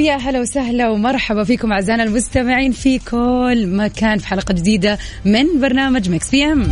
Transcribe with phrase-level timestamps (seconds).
[0.00, 6.10] ويا هلا وسهلا ومرحبا فيكم أعزائنا المستمعين في كل مكان في حلقة جديدة من برنامج
[6.10, 6.68] Mix PM.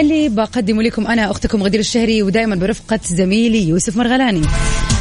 [0.00, 4.42] اللي بقدمه لكم أنا أختكم غدير الشهري ودائما برفقة زميلي يوسف مرغلاني.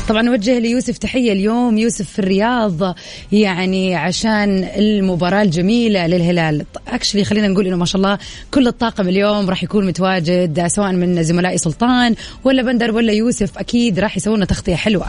[0.09, 2.95] طبعا نوجه ليوسف تحية اليوم يوسف في الرياض
[3.31, 6.65] يعني عشان المباراة الجميلة للهلال.
[6.87, 8.17] actually خلينا نقول إنه ما شاء الله
[8.51, 13.99] كل الطاقم اليوم راح يكون متواجد سواء من زملائي سلطان ولا بندر ولا يوسف أكيد
[13.99, 15.07] راح يسوون تغطية حلوة.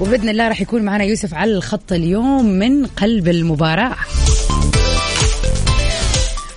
[0.00, 3.96] وبإذن الله راح يكون معنا يوسف على الخط اليوم من قلب المباراة.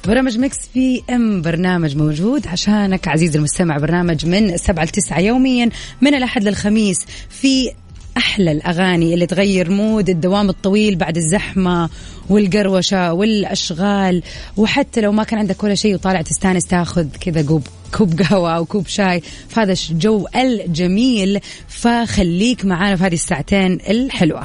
[0.08, 3.78] برنامج Mix PM برنامج موجود عشانك عزيزي المستمع.
[3.78, 5.70] برنامج من سبعة لتسعة يوميا
[6.02, 7.72] من الأحد للخميس في
[8.18, 11.90] أحلى الأغاني اللي تغير mood الدوام الطويل بعد الزحمة
[12.30, 14.24] والقروشة والأشغال.
[14.58, 18.66] وحتى لو ما كان عندك ولا شيء وطالع تستانس تاخذ كذا كوب كوب قهوة أو
[18.66, 19.22] كوب شاي.
[19.50, 21.40] في هذا الجو الجميل.
[21.68, 24.44] فخليك معانا في هذه الساعتين الحلوة.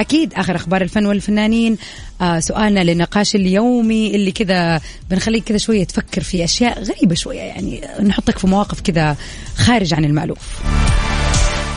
[0.00, 1.76] أكيد آخر أخبار الفن والفنانين.
[2.20, 7.80] آه سؤالنا للنقاش اليومي اللي كذا بنخليك كذا شوية تفكر في أشياء غريبة شوية يعني
[8.02, 9.16] نحطك في مواقف كذا
[9.56, 10.62] خارج عن المألوف.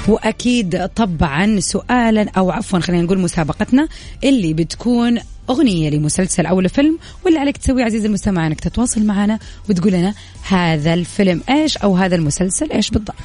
[0.08, 3.88] وأكيد طبعا سؤالا أو عفوا خلينا نقول مسابقتنا
[4.24, 9.40] اللي بتكون أغنية لمسلسل أو لفيلم واللي عليك تسوي عزيزي المستمع أنك تتواصل معنا
[9.70, 10.14] وتقول لنا
[10.48, 13.16] هذا الفيلم إيش أو هذا المسلسل إيش بالضبط.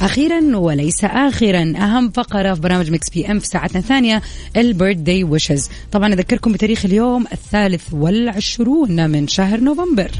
[0.00, 4.22] أخيرا وليس آخرا أهم فقرة في برنامج Mix PM في ساعتنا الثانية
[4.56, 10.10] ال birthday wishes طبعا أذكركم بتاريخ اليوم الثالث والعشرون من شهر نوفمبر.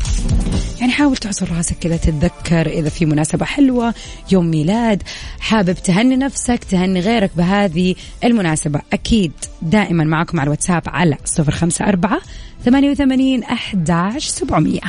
[0.82, 3.94] يعني حاول تعصر راسك كذا تتذكر إذا في مناسبة حلوة
[4.32, 5.03] يوم ميلاد
[5.41, 7.94] حابب تهني نفسك تهني غيرك بهذه
[8.25, 8.81] المناسبة.
[8.92, 9.32] أكيد
[9.62, 12.21] دائما معكم على الواتساب على صفر خمسة أربعة
[12.65, 14.81] ثمانية وثمانين أحداش سبعمية.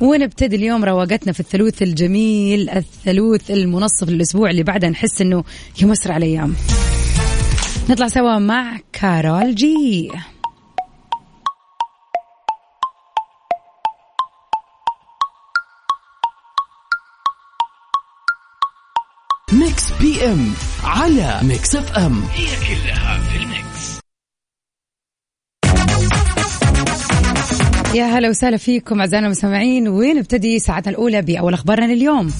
[0.00, 5.44] ونبتدي اليوم رواقتنا في الثلوث الجميل الثلوث المنصف للأسبوع اللي بعده نحس أنه
[5.82, 6.54] يمسر على أيام.
[7.90, 10.10] نطلع سوا مع كارول جي.
[19.60, 20.52] Mix PM
[20.84, 24.00] على Mix FM هي كلها في ال mix.
[27.94, 29.88] يا هلا وسهلا فيكم أعزائنا المستمعين.
[29.88, 32.32] ونبتدي ساعتنا الأولى بأول أخبارنا لليوم؟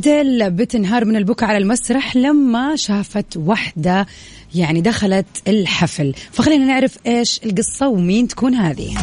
[0.00, 4.06] أديل بتنهار من البكاء على المسرح لما شافت وحدة
[4.54, 6.14] يعني دخلت الحفل.
[6.32, 8.94] فخلينا نعرف إيش القصة ومين تكون هذه.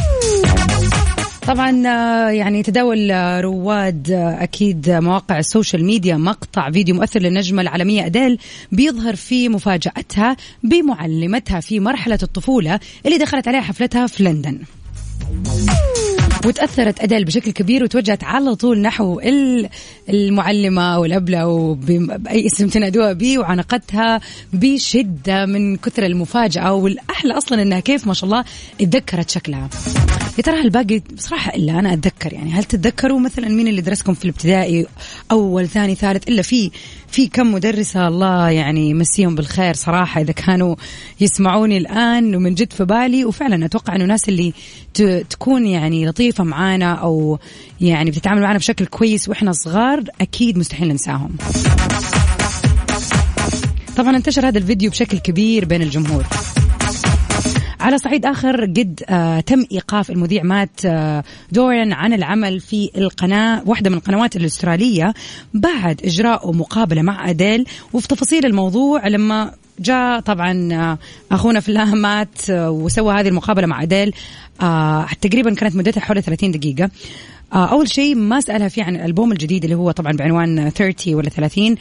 [1.46, 7.20] طبعا آه، يعني تداول آه، رواد آه، أكيد مواقع ال social media مقطع فيديو مؤثر
[7.20, 8.38] للنجمة العالمية أديل
[8.72, 14.58] بيظهر فيه مفاجأتها بمعلمتها في مرحلة الطفولة اللي دخلت عليها حفلتها في لندن.
[16.46, 19.20] وتأثرت أديل بشكل كبير وتوجهت على طول نحو
[21.04, 24.20] الأبلة أو بأي اسم تنادوها به وعانقتها
[24.52, 28.44] بشدة من كثر المفاجأة والأحلى أصلا أنها كيف ما شاء الله
[28.80, 29.68] اتذكرت شكلها.
[30.38, 34.24] يا ترى الباقي بصراحة إلا أنا أتذكر يعني هل تتذكروا مثلا مين اللي درسكم في
[34.24, 34.86] الابتدائي؟
[35.30, 36.70] أول ثاني ثالث إلا في
[37.08, 40.76] في كم مدرسة الله يعني يمسيهم بالخير صراحة إذا كانوا
[41.20, 43.24] يسمعوني الآن ومن جد في بالي.
[43.24, 44.52] وفعلا أتوقع أنه الناس اللي
[45.30, 47.38] تكون يعني لطيفة معانا أو
[47.80, 51.36] يعني بتتعامل معنا بشكل كويس وإحنا صغار أكيد مستحيل ننساهم.
[53.96, 56.26] طبعا انتشر هذا الفيديو بشكل كبير بين الجمهور.
[57.80, 63.62] على صعيد آخر قد آه تم إيقاف المذيع مات آه دورين عن العمل في القناة
[63.66, 65.14] واحدة من القنوات الأسترالية
[65.54, 67.64] بعد إجراء مقابلة مع أديل.
[67.92, 70.98] وفي تفاصيل الموضوع لما جاء طبعا آه،
[71.32, 74.14] أخونا فلان مات آه، وسوى هذه المقابلة مع أديل.
[74.62, 76.90] آه تقريبا كانت مدتها حوالي 30 دقيقة.
[77.52, 81.28] آه أول شيء ما سألها فيه عن الألبوم الجديد اللي هو طبعا بعنوان 30 ولا
[81.28, 81.76] 30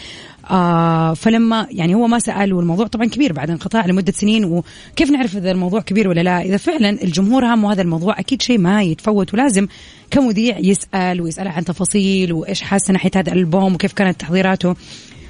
[0.52, 5.38] آه فلما يعني هو ما سأل والموضوع طبعا كبير بعد انقطاع لمدة سنين وكيف نعرف
[5.38, 9.34] إذا الموضوع كبير ولا لا؟ إذا فعلا الجمهور هم هذا الموضوع أكيد شيء ما يتفوت
[9.34, 9.68] ولازم
[10.12, 14.76] كمذيع يسأل ويسأل عن تفاصيل وإيش حاسة ناحية هذا الألبوم وكيف كانت تحضيراته.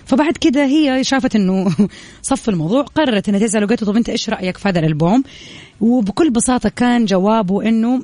[0.07, 1.75] فبعد كده هي شافت إنه
[2.21, 5.23] صف الموضوع قررت إنها تساله قالت له طب أنت إيش رأيك في هذا الألبوم؟
[5.81, 8.03] وبكل بساطة كان جوابه إنه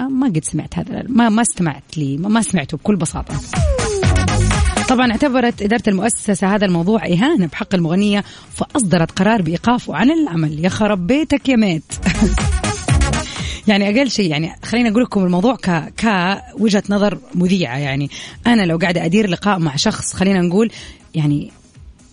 [0.00, 3.34] آه، ما قد سمعت هذا ما ما استمعت لي ما سمعته بكل بساطة.
[4.88, 10.64] طبعا اعتبرت إدارة المؤسسة هذا الموضوع إهانة بحق المغنية فأصدرت قرار بإيقافه عن العمل.
[10.64, 11.82] يا خرب بيتك يا ميت.
[13.68, 18.10] يعني أقل شيء يعني خليني أقول لكم الموضوع ك كوجهة نظر مذيعة يعني.
[18.46, 20.70] أنا لو قاعدة أدير لقاء مع شخص خلينا نقول
[21.16, 21.52] يعني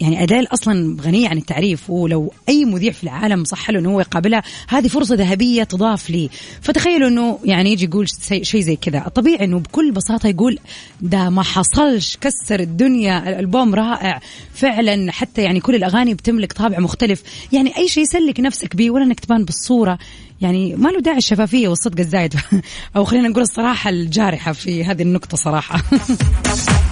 [0.04, 4.00] يعني أديل أصلا غنية عن التعريف ولو أي مذيع في العالم صح له أنه هو
[4.00, 6.30] يقابلها هذه فرصة ذهبية تضاف لي.
[6.62, 8.08] فتخيلوا أنه يعني يجي يقول
[8.42, 9.04] شيء زي كذا.
[9.08, 10.60] الطبيعي أنه بكل بساطة يقول
[11.02, 14.20] ده ما حصلش كسر الدنيا الألبوم رائع.
[14.54, 17.24] فعلا حتى يعني كل الأغاني بتملك طابع مختلف.
[17.52, 19.98] يعني أي شيء يسلك نفسك به ولا أنك تبان بالصورة.
[20.42, 22.36] يعني ما له داعي الشفافية والصدق الزايد.
[22.96, 25.84] أو خلينا نقول الصراحة الجارحة في هذه النقطة صراحة.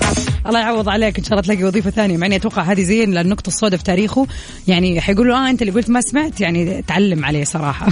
[0.48, 1.18] الله يعوض عليك.
[1.18, 2.18] إن شاء الله تلاقي وظيفة ثانية.
[2.18, 4.28] مع إني أتوقع هذه زي النقطه السوداء في تاريخه.
[4.68, 7.88] يعني حيقولوا آه أنت اللي قلت ما سمعت يعني تعلم عليه صراحة.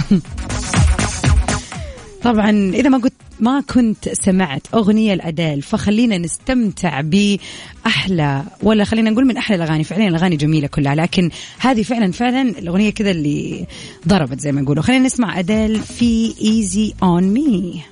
[2.22, 9.24] طبعا إذا ما قلت ما كنت سمعت أغنية الادال فخلينا نستمتع بأحلى ولا خلينا نقول
[9.26, 9.84] من أحلى الأغاني.
[9.84, 13.66] فعليا الأغاني جميلة كلها لكن هذه فعلا فعلا الأغنية كذا اللي
[14.08, 14.82] ضربت زي ما يقولوا.
[14.82, 17.82] خلينا نسمع ادال في ايزي اون مي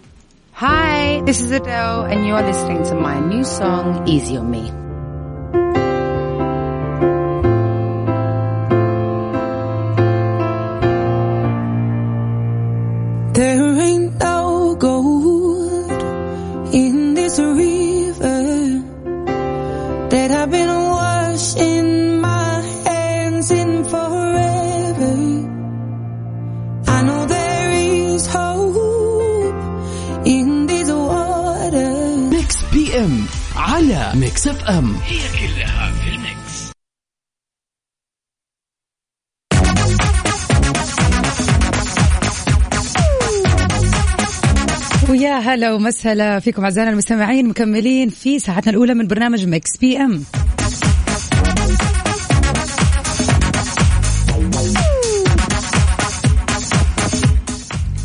[0.59, 4.73] Hi, this is Adele, and you're listening to my new song, Easy on Me.
[45.59, 50.23] هلا ومسهلا فيكم أعزائنا المستمعين مكملين في ساعتنا الأولى من برنامج مكس بي إم.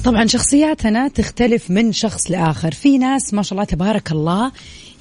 [0.04, 2.72] طبعا شخصياتنا تختلف من شخص لآخر.
[2.72, 4.52] في ناس ما شاء الله تبارك الله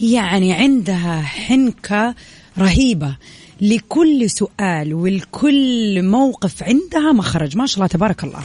[0.00, 2.14] يعني عندها حنكة
[2.58, 3.16] رهيبة
[3.60, 7.56] لكل سؤال ولكل موقف عندها مخرج.
[7.56, 8.40] ما شاء الله تبارك الله.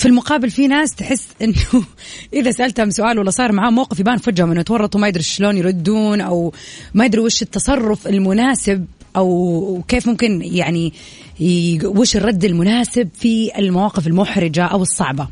[0.00, 1.54] في المقابل في ناس تحس إنه
[2.32, 6.20] إذا سألتهم سؤال ولا صار معاه موقف يبان فجأة إنه تورطوا ما يدري شلون يردون
[6.20, 6.52] أو
[6.94, 8.86] ما يدري وش التصرف المناسب
[9.16, 10.92] أو كيف ممكن يعني
[11.84, 15.28] وش الرد المناسب في المواقف المحرجة أو الصعبة.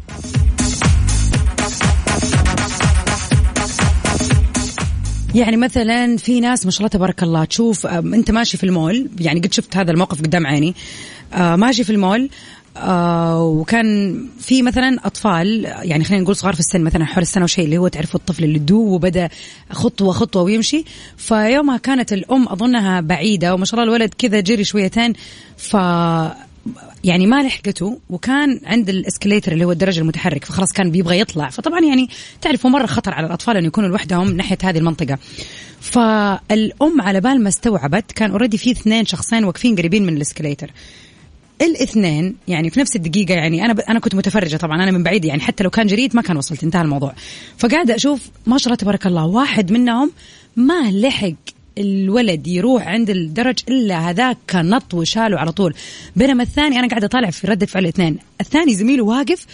[5.34, 9.40] يعني مثلا في ناس ما شاء الله تبارك الله تشوف أنت ماشي في المول يعني
[9.40, 10.74] قد شفت هذا الموقف قدام عيني
[11.32, 12.30] آه ماشي في المول
[12.78, 17.64] آه وكان في مثلا أطفال يعني خلينا نقول صغار في السن مثلا حول السنة وشيء
[17.64, 19.28] اللي هو تعرفوا الطفل اللي دوبو بدأ
[19.70, 20.84] خطوة خطوة ويمشي.
[21.16, 25.12] فيومها كانت الأم أظنها بعيدة وما شاء الله الولد كذا جري شويتين
[25.56, 25.76] ف
[27.04, 31.50] يعني ما لحقته وكان عند ال escalator اللي هو الدرج المتحرك فخلاص كان بيبغى يطلع.
[31.50, 32.08] فطبعا يعني
[32.40, 35.18] تعرفوا مرة خطر على الأطفال إنه يكونوا لوحدهم ناحية هذه المنطقة.
[35.80, 40.70] فالأم على بال ما استوعبت كان already في اثنين شخصين واقفين قريبين من ال escalator.
[41.62, 43.80] الاثنين يعني في نفس الدقيقة يعني أنا ب...
[43.80, 46.64] أنا كنت متفرجة طبعا أنا من بعيد يعني حتى لو كان جريد ما كان وصلت
[46.64, 47.14] انتهى الموضوع.
[47.58, 50.10] فقاعدة أشوف ما شاء الله تبارك الله واحد منهم
[50.56, 51.32] ما لحق
[51.78, 55.74] الولد يروح عند الدرج إلا هذاك نط وشاله على طول.
[56.16, 58.18] بينما الثاني أنا قاعدة أطالع في رده فعل الاثنين.
[58.40, 59.46] الثاني زميله واقف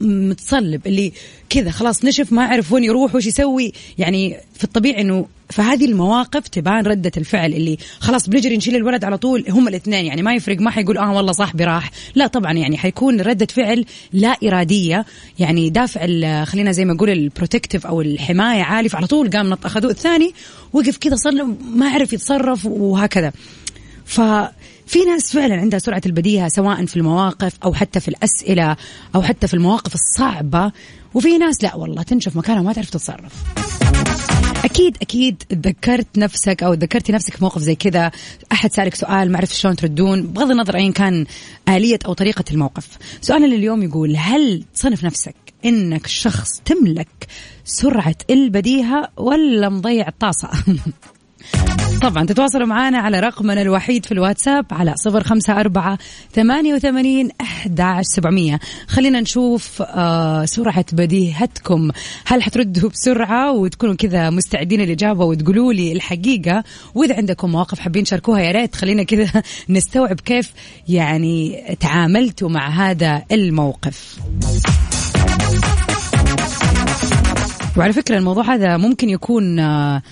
[0.00, 1.12] متصلب اللي
[1.50, 3.72] كذا خلاص نشف ما عرف وين يروح وش يسوي.
[3.98, 9.18] يعني في الطبيعي إنه فهذه المواقف تبان ردة الفعل اللي خلاص بنجري نشيل الولد على
[9.18, 10.06] طول هم الاثنين.
[10.06, 11.90] يعني ما يفرق ما حيقول آه والله صاحبي راح.
[12.14, 15.04] لا طبعا يعني حيكون ردة فعل لا إرادية.
[15.38, 16.06] يعني دافع
[16.44, 20.32] خلينا زي ما نقول البروتكتيف أو الحماية عالي فعلى طول قام نط أخذوه الثاني.
[20.72, 21.44] وقف كذا صار
[21.74, 23.32] ما عرف يتصرف وهكذا.
[24.88, 28.76] ففي ناس فعلا عندها سرعة البديهة سواء في المواقف أو حتى في الأسئلة
[29.14, 30.72] أو حتى في المواقف الصعبة.
[31.14, 33.32] وفي ناس لا والله تنشف مكانها وما تعرف تتصرف.
[34.64, 38.10] أكيد أكيد تذكرت نفسك أو تذكرتي نفسك في موقف زي كذا.
[38.52, 41.26] أحد سألك سؤال ما عرفت شلون تردون؟ بغض النظر ايا كان
[41.68, 42.88] آلية أو طريقة الموقف.
[43.20, 47.26] سؤالنا لليوم يقول هل تصنف نفسك إنك شخص تملك
[47.64, 50.50] سرعة البديهة ولا مضيع الطاسه
[52.02, 55.98] طبعا تتواصلوا معنا على رقمنا الوحيد في الواتساب على صفر خمسة أربعة
[56.32, 58.60] ثمانية وثمانين أحد سبعمية.
[58.88, 61.90] خلينا نشوف آه سرعة بديهتكم.
[62.26, 66.64] هل حتردوا بسرعة وتكونوا كذا مستعدين الإجابة وتقولوا لي الحقيقة؟
[66.94, 70.52] وإذا عندكم مواقف حابين تشاركوها يا ريت خلينا كذا نستوعب كيف
[70.88, 74.18] يعني تعاملتوا مع هذا الموقف.
[77.76, 80.02] وعلى فكرة الموضوع هذا ممكن يكون آه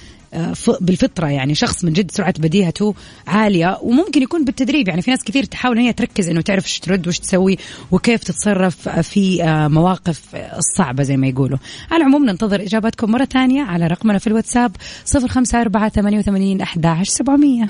[0.81, 1.27] بالفطرة.
[1.27, 2.95] يعني شخص من جد سرعة بديهته
[3.27, 4.89] عالية وممكن يكون بالتدريب.
[4.89, 7.59] يعني في ناس كثير تحاول إن هي تركز إنه تعرف إيش ترد وإيش تسوي
[7.91, 11.59] وكيف تتصرف في مواقف الصعبه زي ما يقولوا.
[11.91, 14.77] على العموم ننتظر إجاباتكم مرة ثانية على رقمنا في الواتساب
[15.15, 17.67] 054 88 11 700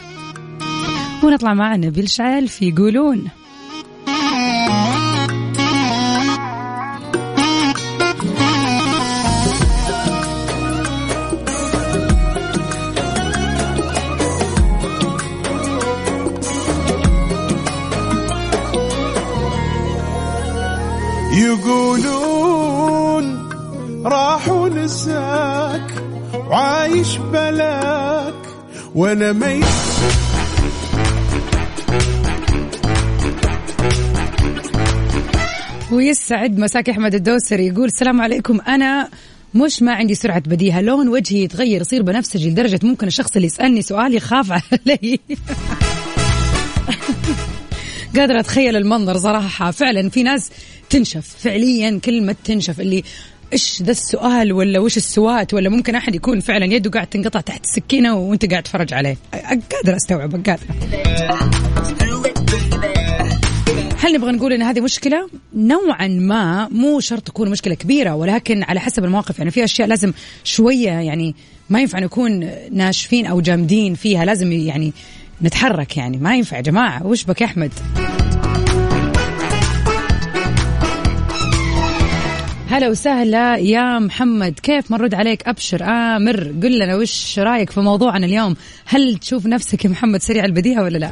[1.25, 3.29] ونطلع مع نبيل شعيل في يقولون.
[28.97, 29.65] وأنا ميت.
[35.93, 38.61] ويسعد مساك أحمد الدوسري يقول السلام عليكم.
[38.61, 39.09] أنا
[39.55, 40.81] مش ما عندي سرعة بديهة.
[40.81, 45.21] لون وجهي يتغير يصير بنفسجي لدرجة ممكن الشخص اللي يسألني سؤال يخاف علي.
[48.17, 49.71] قادرة أتخيل المنظر صراحة.
[49.71, 50.50] فعلا في ناس
[50.91, 51.37] تنشف.
[51.38, 52.81] فعليا كلمة تنشف.
[52.81, 53.05] اللي
[53.53, 57.65] إيش ذا السؤال ولا وش السوات ولا ممكن أحد يكون فعلا يده قاعد تنقطع تحت
[57.65, 59.17] السكينة وأنت قاعد تتفرج عليه.
[59.73, 60.65] قادر أستوعب قادر.
[63.99, 68.81] هل نبغى نقول إن هذه مشكلة؟ نوعا ما مو شرط تكون مشكلة كبيرة ولكن على
[68.81, 70.12] حسب المواقف يعني في أشياء لازم
[70.45, 71.35] شوية يعني
[71.71, 74.93] ما ينفع نكون ناشفين أو جامدين فيها لازم يعني
[75.43, 76.17] نتحرك يعني.
[76.17, 77.73] ما ينفع يا جماعة وش بك يا أحمد؟
[82.76, 84.61] هلا وسهلا يا محمد.
[84.62, 88.56] كيف مرد عليك أبشر؟ آمر قل لنا وش رأيك في موضوعنا اليوم؟
[88.87, 91.11] هل تشوف نفسك يا محمد سريع البديهة ولا لا؟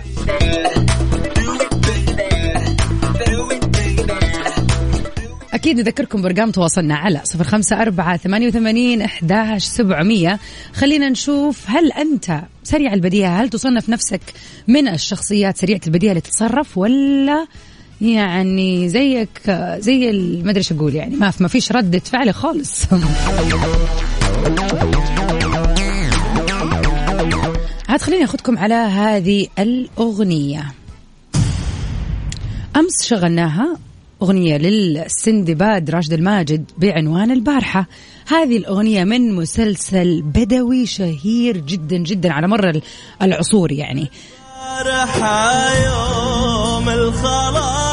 [5.53, 10.39] أكيد نذكركم بأرقام تواصلنا على صفر خمسة أربعة ثمانية وثمانين أحداش سبعمية.
[10.75, 14.21] خلينا نشوف هل أنت سريع البديهة؟ هل تصنف نفسك
[14.69, 17.47] من الشخصيات سريعة البديهة اللي تتصرف ولا
[18.01, 20.13] يعني زيك زي
[20.45, 21.17] ما أدري أقول يعني.
[21.17, 22.83] ما ما فيش ردة فعل خالص.
[27.89, 30.73] عاد خليني أخذكم على هذه الأغنية.
[32.77, 33.77] أمس شغلناها
[34.23, 37.87] أغنية للسندباد راشد الماجد بعنوان البارحة.
[38.27, 42.81] هذه الأغنية من مسلسل بدوي شهير جدا جدا على مر
[43.23, 44.11] العصور يعني.
[45.85, 47.84] يوم الخلايق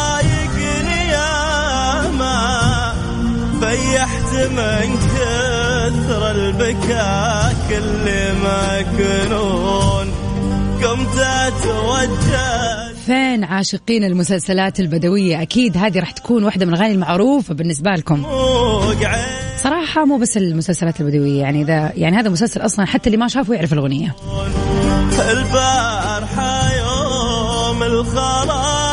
[3.71, 10.11] بيحت من كثر البكاء كل ما يكونون.
[10.83, 17.91] قمت اتوجه فين عاشقين المسلسلات البدوية؟ أكيد هذه راح تكون واحدة من الأغاني المعروفة بالنسبة
[17.91, 18.25] لكم.
[19.57, 23.53] صراحة مو بس المسلسلات البدوية يعني إذا يعني هذا مسلسل أصلا حتى اللي ما شافه
[23.53, 24.15] يعرف الأغنية.
[25.31, 28.91] البارحة يوم الخلايق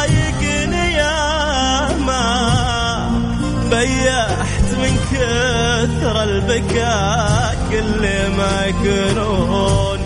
[3.71, 8.03] بيحت من كثر البكاء كل
[8.37, 9.99] ما يكونون.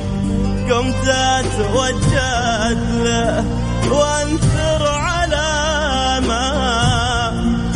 [0.70, 3.44] قمت اتوجد له
[3.90, 5.50] وانثر على
[6.28, 6.46] ما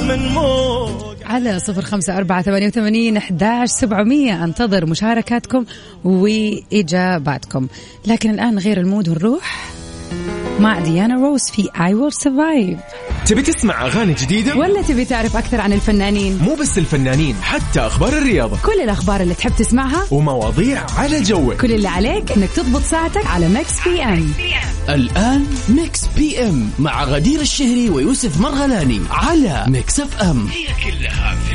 [0.01, 1.17] من موج.
[1.25, 4.45] على صفر خمسة أربعة ثمانية وثمانين أحداش سبعمية.
[4.45, 5.65] أنتظر مشاركاتكم
[6.05, 7.69] وإجاباتكم.
[8.07, 9.76] لكن الآن غير المود ونروح
[10.61, 12.97] مع ديانا روز في I Will Survive.
[13.27, 18.13] تبي تسمع أغاني جديدة؟ ولا تبي تعرف أكثر عن الفنانين؟ مو بس الفنانين حتى أخبار
[18.13, 18.59] الرياضة.
[18.65, 21.55] كل الأخبار اللي تحب تسمعها ومواضيع على جوك.
[21.61, 24.33] كل اللي عليك أنك تضبط ساعتك على ميكس بي أم
[24.89, 31.53] الآن ميكس بي أم مع غدير الشهري ويوسف مرغلاني على Mix FM هي كلها في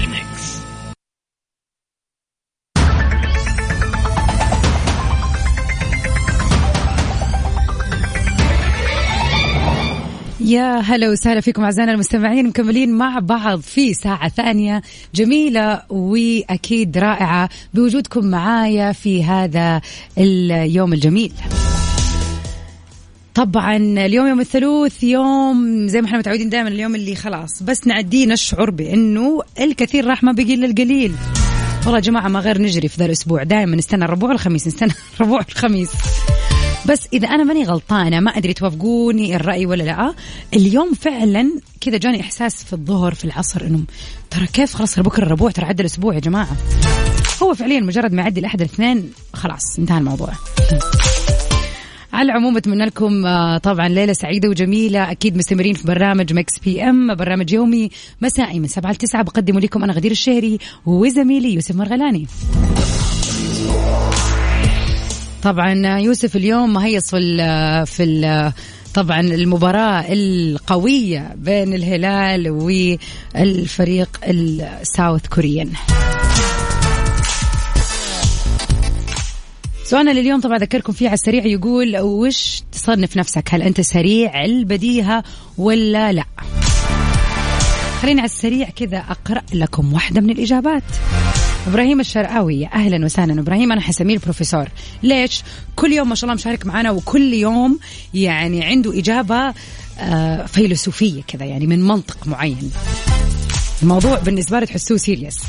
[10.51, 14.81] يا هلا وسهلا فيكم أعزائنا المستمعين مكملين مع بعض في ساعة ثانية
[15.15, 19.81] جميلة وأكيد رائعة بوجودكم معايا في هذا
[20.17, 21.33] اليوم الجميل.
[23.33, 28.25] طبعا اليوم يوم الثلاث يوم زي ما إحنا متعودين دائما اليوم اللي خلاص بس نعديه
[28.25, 31.13] نشعر بأنه الكثير راح ما بقي الا القليل.
[31.83, 35.37] والله يا جماعة ما غير نجري في ذا الأسبوع دائما نستنى الربوع والخميس نستنى الربوع
[35.37, 35.89] والخميس.
[36.89, 40.13] بس إذا أنا ماني غلطانة ما أدري توافقوني الرأي ولا لأ.
[40.53, 43.79] اليوم فعلا كذا جاني إحساس في الظهر في العصر إنه
[44.29, 46.57] ترى كيف خلاص بكرة الربوع ترى عدى الأسبوع يا جماعة.
[47.43, 50.29] هو فعليا مجرد ما يعدي الأحد الاثنين خلاص انتهى الموضوع.
[52.13, 55.11] على العموم أتمنى لكم آه، طبعا ليلة سعيدة وجميلة.
[55.11, 57.89] أكيد مستمرين في برنامج Mix PM برنامج يومي
[58.21, 62.27] مسائي من 7 ل 9 بقدمه لكم أنا غدير الشهري وزميلي يوسف مرغلاني.
[65.43, 68.53] طبعا يوسف اليوم مهيص في ال في ال
[68.93, 75.69] طبعا المباراة القوية بين الهلال والفريق الساوث كوريان
[79.83, 85.23] سؤالنا لليوم طبعا أذكركم فيه على السريع يقول وش تصنف نفسك؟ هل أنت سريع البديهة
[85.57, 86.25] ولا لا؟
[88.01, 90.83] خليني على السريع كذا أقرأ لكم واحدة من الإجابات.
[91.67, 92.65] إبراهيم الشرقاوي.
[92.65, 93.41] أهلا وسهلا.
[93.41, 94.67] إبراهيم أنا حسميه البروفيسور
[95.03, 95.43] ليش؟
[95.75, 97.79] كل يوم ما شاء الله مشارك معنا وكل يوم
[98.13, 99.53] يعني عنده إجابة
[99.99, 102.71] آه فيلسوفية كذا يعني من منطق معين.
[103.83, 105.39] الموضوع بالنسبة له تحسوه سيريس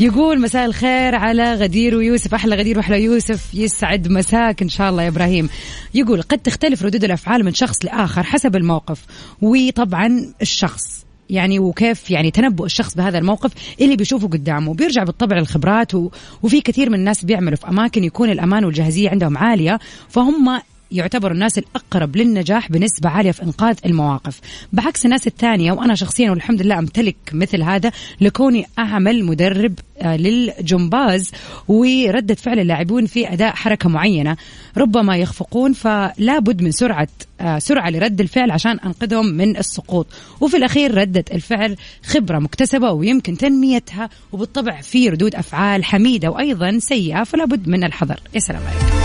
[0.00, 2.34] يقول مساء الخير على غدير ويوسف.
[2.34, 3.54] أحلى غدير وأحلى يوسف.
[3.54, 5.48] يسعد مساك إن شاء الله يا إبراهيم.
[5.94, 9.00] يقول قد تختلف ردود الأفعال من شخص لآخر حسب الموقف
[9.42, 11.04] وطبعا الشخص.
[11.30, 14.74] يعني وكيف يعني تنبؤ الشخص بهذا الموقف اللي بيشوفه قدامه.
[14.74, 16.10] بيرجع بالطبع للخبرات و...
[16.42, 19.78] وفي كثير من الناس بيعملوا في أماكن يكون الأمان والجاهزية عندهم عالية
[20.08, 20.60] فهم
[20.90, 24.40] يعتبر الناس الأقرب للنجاح بنسبة عالية في إنقاذ المواقف.
[24.72, 31.32] بعكس الناس الثانية وأنا شخصيا والحمد لله أمتلك مثل هذا لكوني أعمل مدرب آه، للجمباز
[31.68, 34.36] وردة فعل اللاعبون في أداء حركة معينة.
[34.76, 37.08] ربما يخفقون فلا بد من سرعة
[37.40, 40.06] آه، سرعة لرد الفعل عشان أنقذهم من السقوط.
[40.40, 41.76] وفي الأخير ردة الفعل
[42.06, 48.20] خبرة مكتسبة ويمكن تنميتها وبالطبع في ردود أفعال حميدة وأيضا سيئة فلا بد من الحذر.
[48.34, 49.04] يا سلام عليكم.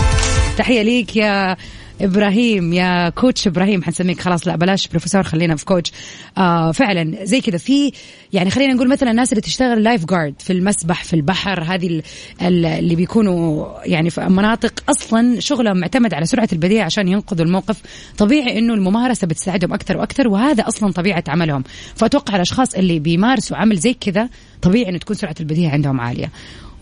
[0.58, 1.56] تحية ليك يا
[2.00, 4.20] إبراهيم يا coach إبراهيم حنسميك.
[4.20, 5.92] خلاص لا بلاش بروفيسور خلينا في coach.
[6.38, 7.58] آه فعلا زي كذا.
[7.58, 7.92] في
[8.32, 12.02] يعني خلينا نقول مثلا الناس اللي تشتغل lifeguard في المسبح في البحر هذه
[12.42, 17.82] اللي بيكونوا يعني في مناطق أصلا شغلهم معتمد على سرعة البديهه عشان ينقذوا الموقف.
[18.18, 21.64] طبيعي إنه الممارسة بتساعدهم أكثر وأكثر وهذا أصلا طبيعة عملهم.
[21.94, 24.28] فأتوقع الأشخاص اللي بيمارسوا عمل زي كذا
[24.62, 26.30] طبيعي إنه تكون سرعة البديهه عندهم عالية.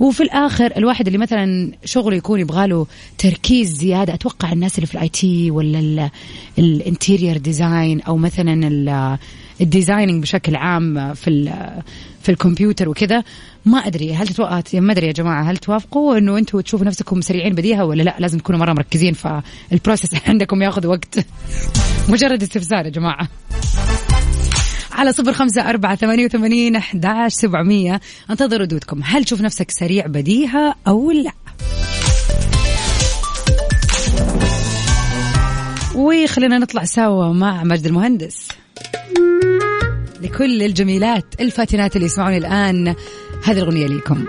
[0.01, 2.87] وفي الآخر الواحد اللي مثلا شغله يكون يبغى له
[3.19, 6.11] تركيز زيادة أتوقع الناس اللي في ال IT ولا
[6.59, 9.19] ال interior design أو مثلا
[9.61, 11.53] ال designing بشكل عام في
[12.23, 13.25] في الكمبيوتر وكذا
[13.65, 14.15] ما أدري.
[14.15, 18.03] هل توافقوا ما أدري يا جماعة هل توافقوا إنه أنتم تشوفوا نفسكم سريعين بديهة ولا
[18.03, 21.19] لا؟ لازم تكونوا مرة مركزين فال process عندكم ياخذ وقت.
[22.09, 23.29] مجرد استفسار يا جماعة.
[24.93, 28.01] على صفر خمسة أربعة ثمانية وثمانين أحداش سبعمية.
[28.31, 31.33] انتظر ردودكم هل تشوف نفسك سريع بديهة أو لا؟
[35.95, 38.49] وخلينا نطلع سوا مع مجد المهندس.
[40.23, 42.95] لكل الجميلات الفاتنات اللي يسمعوني الآن
[43.45, 44.25] هذه الأغنية ليكم.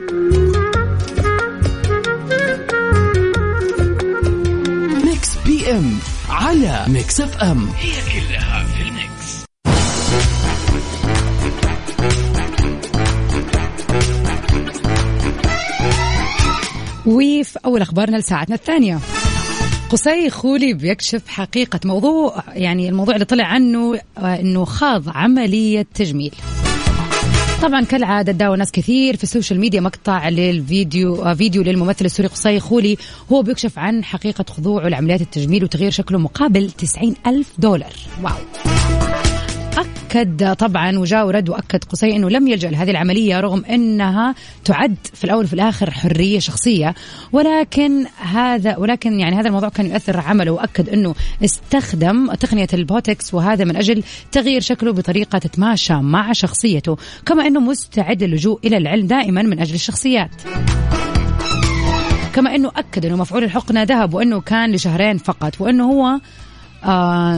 [5.05, 7.69] Mix PM على Mix FM.
[7.77, 8.58] هي كلها
[17.09, 18.99] وفي أول أخبارنا لساعتنا الثانية.
[19.89, 26.33] قصي خولي بيكشف حقيقة موضوع يعني الموضوع اللي طلع عنه آه، أنه خاض عملية تجميل.
[27.61, 32.59] طبعا كالعادة تداولوا ناس كثير في السوشيال ميديا مقطع للفيديو آه، فيديو للممثل السوري قصي
[32.59, 32.97] خولي.
[33.31, 37.93] هو بيكشف عن حقيقة خضوعه لعمليات التجميل وتغيير شكله مقابل 90 ألف دولار.
[38.23, 39.28] واو.
[39.79, 45.23] أكد طبعا وجاء ورد وأكد قصي أنه لم يلجأ لهذه العملية رغم أنها تعد في
[45.23, 46.95] الأول وفي الآخر حرية شخصية.
[47.31, 51.15] ولكن هذا ولكن يعني هذا الموضوع كان يؤثر عمله وأكد أنه
[51.45, 58.23] استخدم تقنية البوتكس وهذا من أجل تغيير شكله بطريقة تتماشى مع شخصيته كما أنه مستعد
[58.23, 60.31] للجوء إلى العلم دائما من أجل الشخصيات.
[62.33, 66.19] كما إنه اكد إنه مفعول الحقنة ذهب وإنه كان لشهرين فقط وإنه هو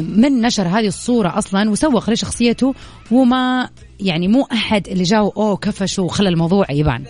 [0.02, 2.74] من نشر هذه الصورة أصلا وسوق لشخصيته
[3.12, 7.04] وما يعني مو أحد اللي جاوا أوه كفش وخلى الموضوع يبان.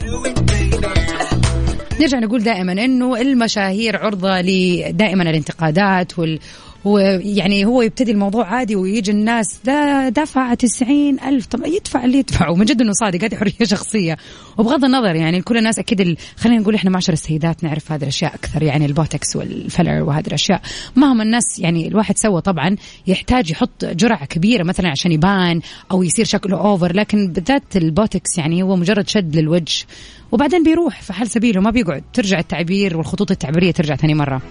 [2.02, 6.40] نرجع نقول دائما إنه المشاهير عرضة لدائما الانتقادات وال
[6.86, 11.46] ويعني هو يبتدي الموضوع عادي ويجي الناس ده دفع 90 ألف.
[11.46, 12.56] طب يدفع اللي يدفعه.
[12.56, 14.18] من جد إنه صادق هذه حرية شخصية.
[14.58, 16.18] وبغض النظر يعني كل الناس أكيد ال...
[16.38, 20.62] خلينا نقول إحنا معشر السيدات نعرف هذه الأشياء أكثر يعني البوتكس والفلر وهذه الأشياء.
[20.96, 22.76] مهما الناس يعني الواحد سوى طبعا
[23.08, 28.64] يحتاج يحط جرعة كبيرة مثلا عشان يبان أو يصير شكله over لكن بالذات البوتكس يعني
[28.64, 29.86] هو مجرد شد للوجه.
[30.32, 32.04] وبعدين بيروح في حال سبيله ما بيقعد.
[32.14, 34.42] ترجع التعبير والخطوط التعبيرية ترجع ثاني مرة.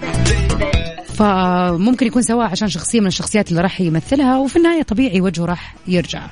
[1.20, 5.74] فممكن يكون سواه عشان شخصية من الشخصيات اللي راح يمثلها وفي النهاية طبيعي وجهه راح
[5.88, 6.26] يرجع.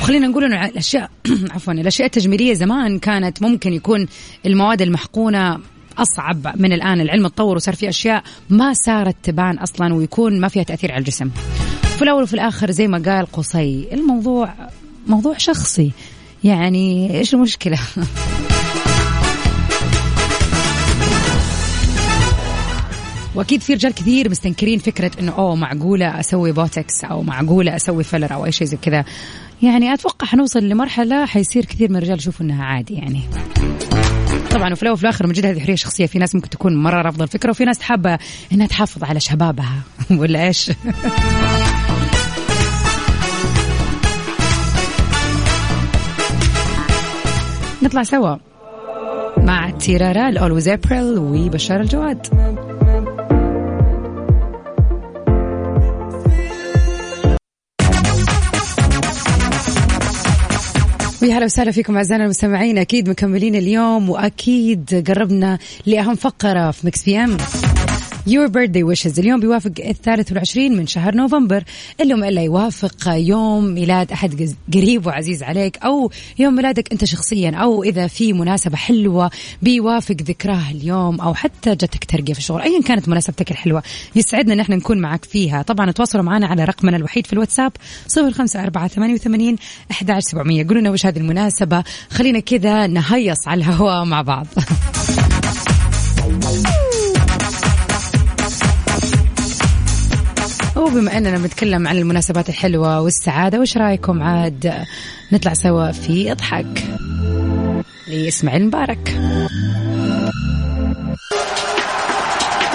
[0.00, 1.10] وخلينا نقول إنه الاشياء
[1.54, 4.06] عفوا الأشياء التجميلية زمان كانت ممكن يكون
[4.46, 5.58] المواد المحقونة
[5.98, 7.00] أصعب من الآن.
[7.00, 11.30] العلم تطور وصار في أشياء ما صارت تبان أصلا ويكون ما فيها تأثير على الجسم.
[11.96, 14.54] في الأول وفي الآخر زي ما قال قصي الموضوع
[15.06, 15.92] موضوع شخصي.
[16.44, 17.78] يعني إيش المشكلة؟
[23.34, 28.34] وأكيد في رجال كثير مستنكرين فكرة إنه أوه معقولة أسوي بوتكس أو معقولة أسوي فيلر
[28.34, 29.04] أو أي شيء زي كذا.
[29.62, 33.22] يعني أتوقع حنوصل لمرحلة حيصير كثير من الرجال يشوفوا إنها عادي يعني.
[34.50, 37.02] طبعا وفي الأول وفي الآخر من جد هذه حرية شخصية في ناس ممكن تكون مرة
[37.02, 38.18] رافضة الفكرة وفي ناس حابة
[38.52, 39.82] إنها تحافظ على شبابها
[40.20, 40.70] ولا إيش؟
[47.82, 48.36] نطلع سوا
[49.36, 52.26] مع تيرارا الاولويز ابريل وبشار الجواد.
[61.22, 62.78] ويا هلا وسهلا فيكم أعزائنا المستمعين.
[62.78, 67.36] أكيد مكملين اليوم وأكيد قربنا لأهم فقرة في Mix PM.
[68.30, 71.64] your birthday wishes اليوم بيوافق الثالث والعشرين من شهر نوفمبر.
[72.00, 78.06] اللي يوافق يوم ميلاد أحد قريب وعزيز عليك أو يوم ميلادك أنت شخصيا أو إذا
[78.06, 79.30] في مناسبة حلوة
[79.62, 82.60] بيوافق ذكراه اليوم أو حتى جتك ترقية في الشغل.
[82.60, 83.82] أيا كانت مناسبتك الحلوة
[84.16, 85.62] يسعدنا أن إحنا نكون معك فيها.
[85.62, 87.72] طبعا تواصلوا معنا على رقمنا الوحيد في الواتساب
[88.06, 89.56] صفر خمسة أربعة ثمانية وثمانين
[89.90, 90.66] أحد سبعمية.
[90.66, 91.84] قولوا لنا وش هذه المناسبة.
[92.10, 94.46] خلينا كذا نهيص على الهواء مع بعض.
[100.90, 104.72] وبما أننا بنتكلم عن المناسبات الحلوة والسعادة وش رأيكم عاد
[105.32, 106.84] نطلع سوا في إضحك؟
[108.08, 109.20] لاسماعيل مبارك